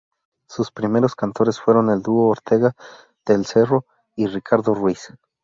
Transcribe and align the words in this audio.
Sus 0.49 0.71
primeros 0.71 1.13
cantores 1.15 1.59
fueron 1.59 1.91
el 1.91 2.01
dúo 2.01 2.29
Ortega 2.29 2.73
del 3.23 3.45
Cerro 3.45 3.85
y 4.15 4.25
Ricardo 4.25 4.73
Ruiz. 4.73 5.11